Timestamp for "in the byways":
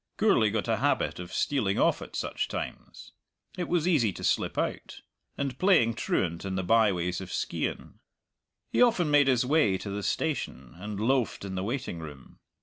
6.43-7.21